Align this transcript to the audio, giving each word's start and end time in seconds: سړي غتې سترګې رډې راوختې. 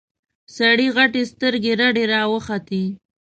سړي 0.55 0.87
غتې 0.95 1.21
سترګې 1.31 1.73
رډې 1.81 2.03
راوختې. 2.13 2.83